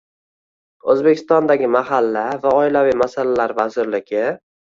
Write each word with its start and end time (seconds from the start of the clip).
O'zbekistondagi 0.93 1.69
Mahala 1.75 2.23
va 2.47 2.55
oilaviy 2.63 2.97
masalalar 3.03 3.55
vazirligi 3.61 4.27